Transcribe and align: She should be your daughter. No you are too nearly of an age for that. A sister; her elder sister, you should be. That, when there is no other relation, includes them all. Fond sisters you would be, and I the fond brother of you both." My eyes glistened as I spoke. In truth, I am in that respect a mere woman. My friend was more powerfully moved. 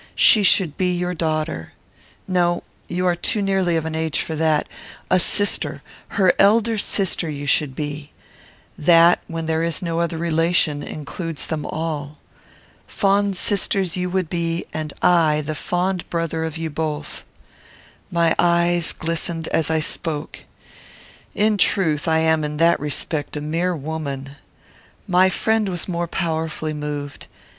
She 0.15 0.41
should 0.41 0.77
be 0.77 0.95
your 0.97 1.13
daughter. 1.13 1.73
No 2.27 2.63
you 2.87 3.05
are 3.05 3.15
too 3.15 3.39
nearly 3.39 3.75
of 3.77 3.85
an 3.85 3.93
age 3.93 4.19
for 4.19 4.35
that. 4.35 4.67
A 5.11 5.19
sister; 5.19 5.83
her 6.17 6.33
elder 6.39 6.79
sister, 6.79 7.29
you 7.29 7.45
should 7.45 7.75
be. 7.75 8.11
That, 8.79 9.21
when 9.27 9.45
there 9.45 9.61
is 9.61 9.79
no 9.83 9.99
other 9.99 10.17
relation, 10.17 10.81
includes 10.81 11.45
them 11.45 11.67
all. 11.67 12.17
Fond 12.87 13.37
sisters 13.37 13.95
you 13.95 14.09
would 14.09 14.27
be, 14.27 14.65
and 14.73 14.91
I 15.03 15.41
the 15.41 15.53
fond 15.53 16.09
brother 16.09 16.45
of 16.45 16.57
you 16.57 16.71
both." 16.71 17.23
My 18.09 18.33
eyes 18.39 18.93
glistened 18.93 19.49
as 19.49 19.69
I 19.69 19.79
spoke. 19.81 20.39
In 21.35 21.59
truth, 21.59 22.07
I 22.07 22.21
am 22.21 22.43
in 22.43 22.57
that 22.57 22.79
respect 22.79 23.37
a 23.37 23.39
mere 23.41 23.75
woman. 23.75 24.37
My 25.07 25.29
friend 25.29 25.69
was 25.69 25.87
more 25.87 26.07
powerfully 26.07 26.73
moved. 26.73 27.27